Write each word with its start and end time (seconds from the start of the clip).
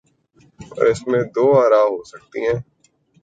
اوراس 0.71 0.99
میں 1.09 1.23
دو 1.35 1.45
آرا 1.63 1.81
ہو 1.83 1.97
سکتی 2.11 2.39
ہیں۔ 2.47 2.59